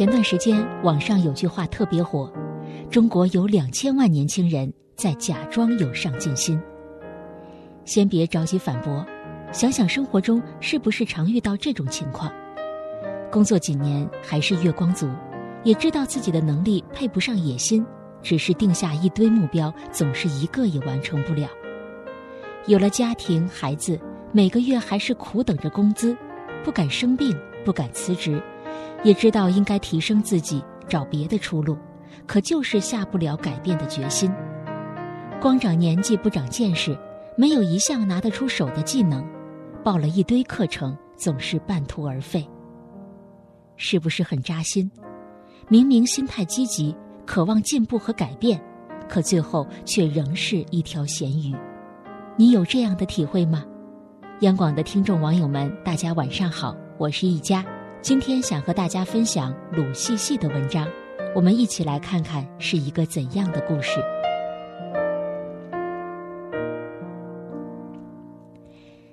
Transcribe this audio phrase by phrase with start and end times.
[0.00, 2.32] 前段时间网上有句话特别火
[2.90, 6.58] ：“中国有两千万年轻人在假装有上进心。”
[7.84, 9.04] 先别着急反驳，
[9.52, 12.32] 想想生活中是不是常遇到这种情况？
[13.30, 15.06] 工作几年还是月光族，
[15.64, 17.84] 也知道自己的能力配不上野心，
[18.22, 21.46] 只是定下一堆目标，总是一个也完成不了。
[22.64, 24.00] 有了家庭孩子，
[24.32, 26.16] 每个月还是苦等着工资，
[26.64, 28.42] 不敢生病，不敢辞职。
[29.02, 31.76] 也知道应该提升自己，找别的出路，
[32.26, 34.32] 可就是下不了改变的决心。
[35.40, 36.96] 光长年纪不长见识，
[37.36, 39.24] 没有一项拿得出手的技能，
[39.82, 42.46] 报了一堆课程，总是半途而废。
[43.76, 44.90] 是不是很扎心？
[45.68, 46.94] 明明心态积极，
[47.24, 48.60] 渴望进步和改变，
[49.08, 51.54] 可最后却仍是一条咸鱼。
[52.36, 53.64] 你有这样的体会吗？
[54.40, 57.64] 央广的听众网友们，大家晚上好，我是一佳。
[58.02, 60.88] 今天想和大家分享鲁细细的文章，
[61.34, 64.00] 我们一起来看看是一个怎样的故事。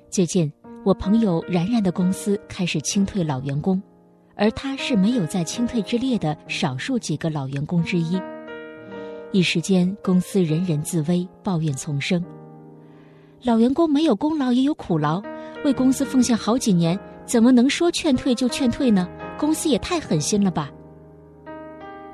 [0.10, 0.52] 最近，
[0.86, 3.82] 我朋友然然的公司开始清退老员工，
[4.36, 8.18] 而他是没有在清退之列的少数几个老员工之一。
[9.34, 12.24] 一时间，公司人人自危，抱怨丛生。
[13.44, 15.22] 老员工没有功劳也有苦劳，
[15.66, 16.98] 为公司奉献好几年。
[17.28, 19.06] 怎么能说劝退就劝退呢？
[19.38, 20.72] 公司也太狠心了吧！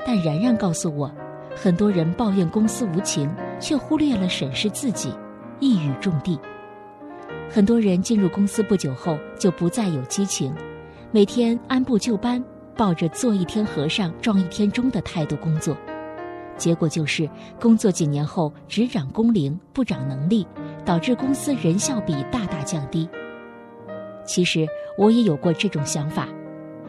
[0.04, 1.10] 但然然告诉我，
[1.56, 5.14] 很多人抱怨公司无情，却忽略了审视自己，
[5.60, 6.38] 一语中的。
[7.48, 10.52] 很多人进入公司不久后就不再有激情，
[11.12, 12.44] 每天按部就班，
[12.76, 15.78] 抱着做一天和尚撞一天钟的态度工作，
[16.58, 17.30] 结果就是
[17.62, 20.48] 工作几年后只涨工龄不涨能力，
[20.84, 23.08] 导致公司人效比大大降低。
[24.26, 24.66] 其实
[24.98, 26.28] 我也有过这种想法，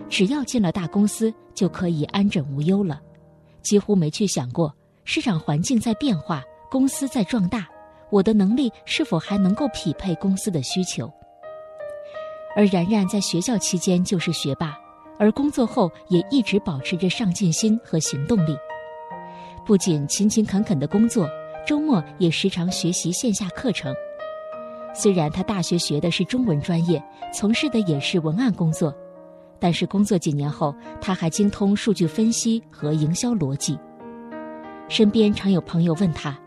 [0.09, 3.01] 只要进了大公司就可以安枕无忧了，
[3.63, 7.67] 几乎没去想过市场环境在变化，公司在壮大，
[8.11, 11.11] 我的能力是否还能够匹配公司的需求。
[12.57, 14.77] 而然然在学校期间就是学霸，
[15.19, 18.57] 而工作后也一直保持着上进心和行动力，
[19.67, 21.29] 不仅勤勤恳恳的工作，
[21.67, 23.93] 周末也时常学习线下课程。
[24.95, 28.95] 虽然他大学学的是中文专业，从事的也是文案工作，
[29.59, 33.77] 但是工作几年后，他还精通数据分析和营销逻辑。
[34.89, 36.39] 身边常有朋友问他：“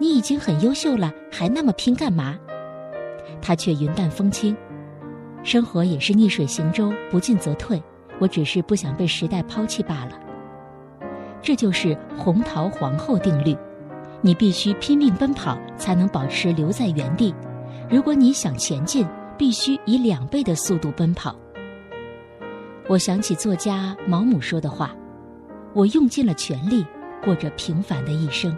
[0.00, 2.36] 你已经很优秀了，还那么拼干嘛？”
[3.40, 4.56] 他却云淡风轻
[5.44, 7.80] ：“生活也是逆水行舟，不进则退，
[8.18, 10.18] 我只是不想被时代抛弃罢了。”
[11.40, 13.56] 这就是红桃皇后定律：
[14.20, 17.32] 你必须拼命奔跑，才能保持留在原地。
[17.92, 21.36] 如果你想前进，必须以两倍的速度奔跑。
[22.88, 24.96] 我想起作家毛姆说的话
[25.76, 26.86] ：“我用尽了全力，
[27.22, 28.56] 过着平凡的一生。”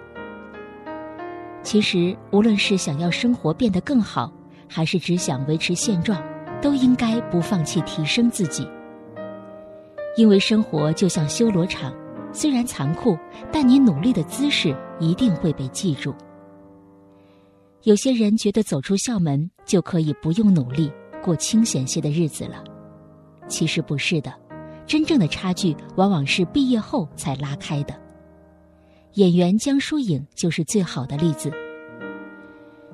[1.65, 4.33] 其实，无论是想要生活变得更好，
[4.69, 6.23] 还是只想维持现状，
[6.63, 8.69] 都应该不放弃提升自己。
[10.17, 11.93] 因为生活就像修罗场，
[12.33, 13.19] 虽然残酷，
[13.51, 16.15] 但你努力的姿势一定会被记住。
[17.85, 20.91] 有些人觉得走出校门就可以不用努力
[21.23, 22.65] 过清闲些的日子了，
[23.47, 24.33] 其实不是的，
[24.87, 27.95] 真正的差距往往是毕业后才拉开的。
[29.15, 31.53] 演员江疏影就是最好的例子。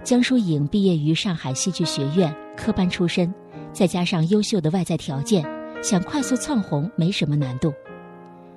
[0.03, 3.33] 江疏影毕业于上海戏剧学院科班出身，
[3.73, 5.45] 再加上优秀的外在条件，
[5.85, 7.73] 想快速窜红没什么难度，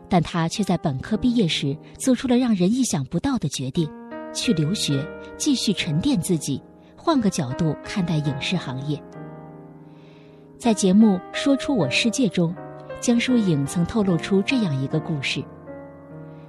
[0.10, 3.88] 但她却在本科毕业时做出了让人意想不到的决定。
[4.34, 5.06] 去留学，
[5.38, 6.62] 继续沉淀自己，
[6.96, 9.02] 换个角度看待影视行业。
[10.58, 12.56] 在节目《说出我世界》中，
[13.00, 15.44] 江疏影曾透露出这样一个故事：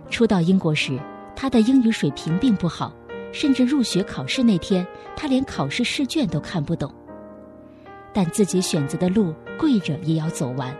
[0.09, 0.99] 初到英国时，
[1.37, 2.93] 她的英语水平并不好，
[3.33, 6.93] 甚至入学考试那天，她连考试试卷都看不懂。
[8.13, 10.73] 但自己选择的路，跪着也要走完。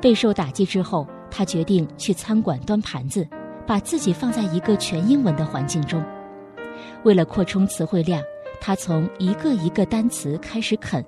[0.00, 3.26] 备受打击之后，她决定去餐馆端盘子。
[3.66, 6.02] 把自己放在一个全英文的环境中，
[7.02, 8.22] 为了扩充词汇量，
[8.60, 11.04] 他从一个一个单词开始啃。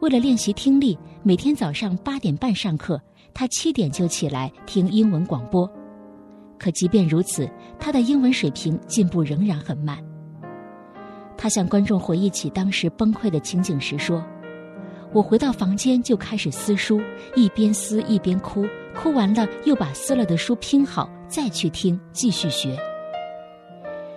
[0.00, 3.00] 为了练习听力，每天早上八点半上课，
[3.32, 5.68] 他七点就起来听英文广播。
[6.58, 7.48] 可即便如此，
[7.78, 9.98] 他的英文水平进步仍然很慢。
[11.36, 14.22] 他向观众回忆起当时崩溃的情景时说
[15.12, 17.00] ：“我回到房间就开始撕书，
[17.34, 22.78] 一边撕一边哭，哭完了又把撕了的书拼好。”再去听，继续学。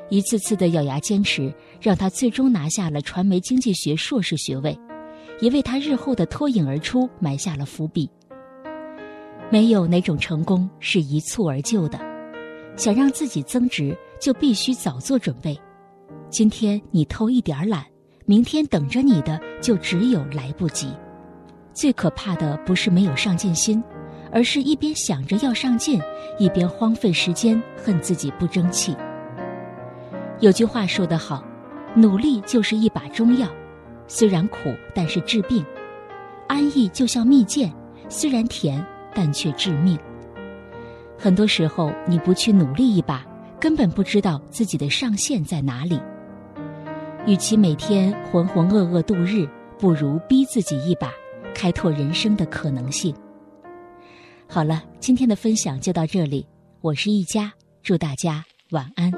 [0.09, 4.77] 一次次的咬牙坚持，让他最终拿下了传媒经济学硕士学位，
[5.39, 8.09] 也为他日后的脱颖而出埋下了伏笔。
[9.51, 11.99] 没有哪种成功是一蹴而就的。
[12.75, 15.59] 想让自己增值，就必须早做准备。
[16.29, 17.85] 今天你偷一点懒，
[18.25, 20.87] 明天等着你的就只有来不及。
[21.73, 23.83] 最可怕的不是没有上进心，
[24.31, 25.99] 而是一边想着要上进，
[26.37, 28.95] 一边荒废时间，恨自己不争气。
[30.39, 31.43] 有句话说得好，
[31.95, 33.47] 努力就是一把中药，
[34.07, 35.63] 虽然苦，但是治病；
[36.47, 37.71] 安逸就像蜜饯，
[38.07, 39.97] 虽然甜，但却致命。
[41.17, 43.25] 很多时候，你不去努力一把，
[43.59, 45.99] 根本不知道自己的上限在哪里。
[47.25, 49.45] 与其每天浑浑噩噩度日，
[49.77, 51.11] 不如逼自己一把，
[51.53, 53.13] 开拓人生的可能性。
[54.51, 56.43] 好了，今天的分享就到这里，
[56.81, 57.53] 我是一佳，
[57.83, 59.08] 祝大家晚安。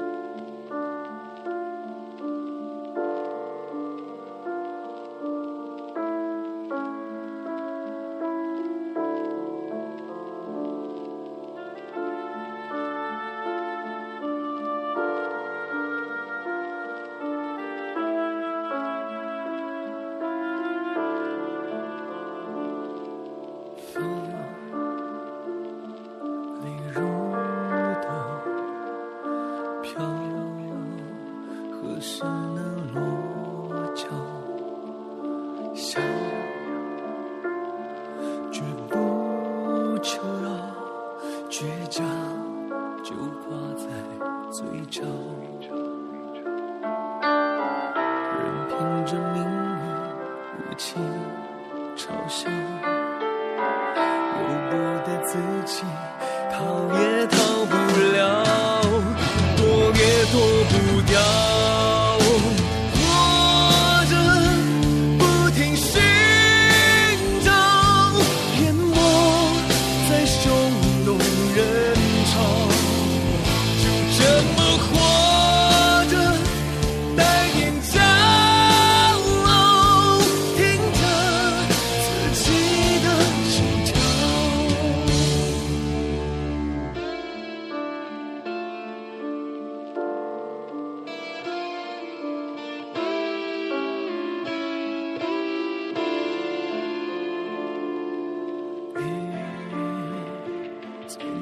[43.12, 43.84] 就挂在
[44.50, 45.02] 嘴角。
[48.38, 48.72] 任凭
[49.04, 49.84] 着命运
[50.56, 50.96] 无情
[51.94, 52.48] 嘲笑，
[54.38, 54.72] 由不
[55.04, 55.30] 得自
[55.66, 55.84] 己，
[56.50, 56.56] 逃
[56.98, 57.36] 也逃
[57.66, 57.74] 不
[58.16, 58.20] 了，
[59.58, 59.60] 躲
[59.94, 60.00] 也
[60.32, 60.34] 躲
[60.70, 60.72] 不
[61.02, 61.81] 掉。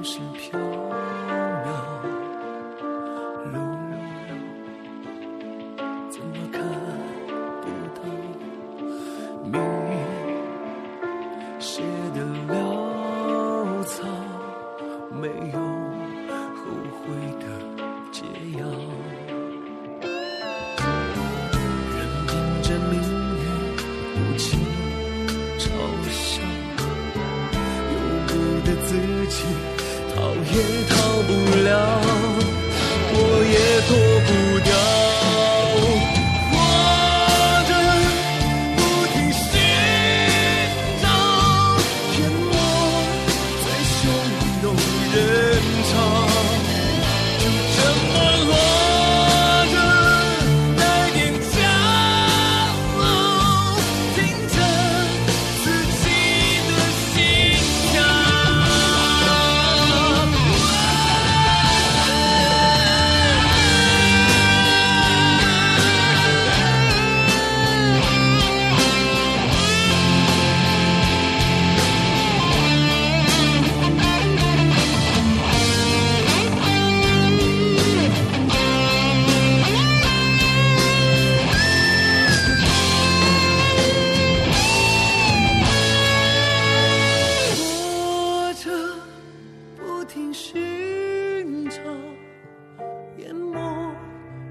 [0.02, 1.19] 是飘。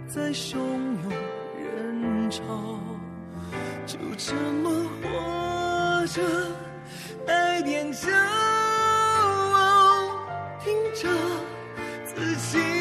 [0.10, 1.12] 在汹涌
[1.56, 2.42] 人潮，
[3.86, 6.20] 就这么活着，
[7.28, 8.10] 带点骄
[9.54, 10.25] 傲，
[10.63, 11.08] 听着
[12.04, 12.78] 自己。